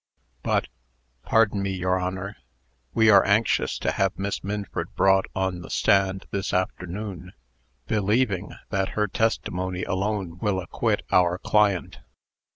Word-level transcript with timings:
"But 0.41 0.67
pardon 1.21 1.61
me, 1.61 1.69
your 1.75 1.99
Honor 1.99 2.37
we 2.91 3.11
are 3.11 3.23
anxious 3.23 3.77
to 3.77 3.91
have 3.91 4.17
Miss 4.17 4.43
Minford 4.43 4.95
brought 4.95 5.27
on 5.35 5.61
the 5.61 5.69
stand 5.69 6.25
this 6.31 6.53
afternoon, 6.55 7.33
believing, 7.85 8.49
that 8.71 8.89
her 8.97 9.05
testimony 9.07 9.83
alone 9.83 10.39
will 10.39 10.59
acquit 10.59 11.03
our 11.11 11.37
client." 11.37 11.99